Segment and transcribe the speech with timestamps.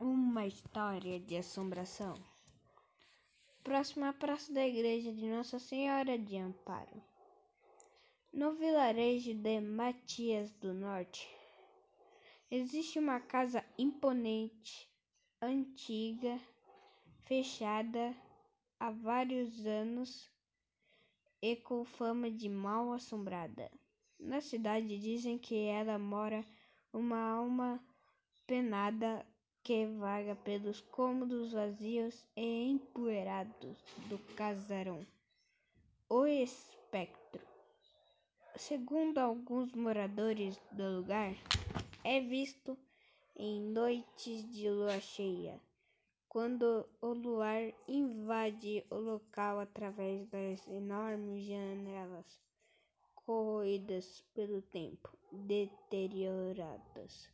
[0.00, 2.14] Uma história de assombração.
[3.64, 7.02] Próxima praça da igreja de Nossa Senhora de Amparo.
[8.32, 11.28] No vilarejo de Matias do Norte,
[12.48, 14.88] existe uma casa imponente,
[15.42, 16.38] antiga,
[17.24, 18.14] fechada
[18.78, 20.30] há vários anos
[21.42, 23.68] e com fama de mal assombrada.
[24.16, 26.46] Na cidade dizem que ela mora
[26.92, 27.84] uma alma
[28.46, 29.26] penada
[29.68, 33.76] que vaga pelos cômodos vazios e empoeirados
[34.08, 35.06] do casarão.
[36.08, 37.46] O espectro,
[38.56, 41.34] segundo alguns moradores do lugar,
[42.02, 42.78] é visto
[43.36, 45.60] em noites de lua cheia,
[46.30, 52.40] quando o luar invade o local através das enormes janelas
[53.14, 57.28] corroídas pelo tempo, deterioradas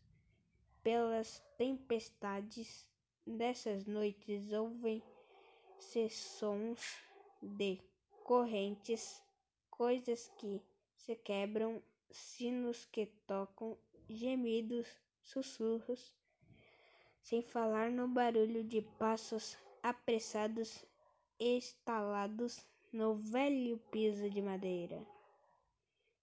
[0.85, 2.87] pelas tempestades
[3.27, 7.03] dessas noites ouvem-se sons
[7.43, 7.81] de
[8.23, 9.23] correntes,
[9.71, 10.61] coisas que
[10.95, 14.87] se quebram, sinos que tocam, gemidos,
[15.23, 16.15] sussurros,
[17.23, 20.85] sem falar no barulho de passos apressados
[21.39, 25.03] estalados no velho piso de madeira.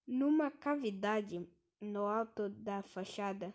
[0.05, 1.47] Numa cavidade
[1.81, 3.53] no alto da fachada,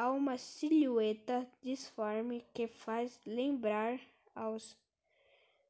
[0.00, 4.00] há uma silhueta disforme que faz lembrar
[4.34, 4.74] aos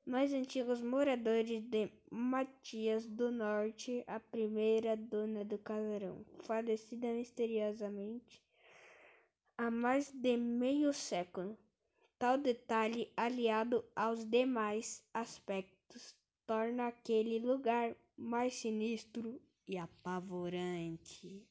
[0.07, 8.41] mais antigos moradores de Matias do Norte a primeira dona do casarão, falecida misteriosamente
[9.59, 11.59] há mais de meio século.
[12.17, 16.15] Tal detalhe, aliado aos demais aspectos,
[16.47, 21.45] torna aquele lugar mais sinistro e apavorante.